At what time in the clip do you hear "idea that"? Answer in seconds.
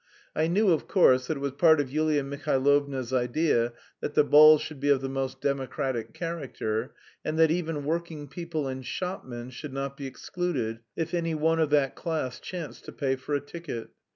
3.13-4.15